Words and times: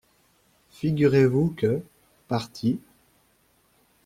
Figurez-vous 0.71 1.53
que, 1.55 1.83
parti… 2.27 2.79